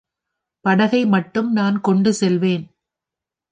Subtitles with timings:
[0.65, 2.65] படகைமட்டும் நான் கொண்டு செல்வேன்.